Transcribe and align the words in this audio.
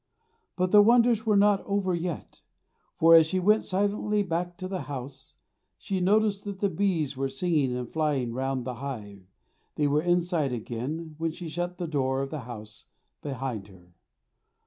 But 0.55 0.71
the 0.71 0.81
wonders 0.81 1.27
were 1.27 1.37
not 1.37 1.63
over 1.63 1.93
yet, 1.93 2.41
for 2.97 3.13
as 3.13 3.27
she 3.27 3.39
went 3.39 3.65
silently 3.65 4.23
back 4.23 4.57
to 4.57 4.67
the 4.67 4.81
house 4.89 5.35
she 5.77 5.99
noticed 5.99 6.43
that 6.45 6.57
the 6.57 6.69
bees 6.71 7.15
were 7.15 7.29
singing 7.29 7.75
and 7.77 7.87
flying 7.87 8.33
round 8.33 8.65
the 8.65 8.73
hive 8.81 9.27
they 9.75 9.85
were 9.85 10.01
inside 10.01 10.53
again, 10.53 11.13
when 11.19 11.29
she 11.33 11.47
shut 11.49 11.77
the 11.77 11.85
door 11.85 12.23
of 12.23 12.31
the 12.31 12.39
house 12.49 12.85
behind 13.21 13.67
her. 13.67 13.93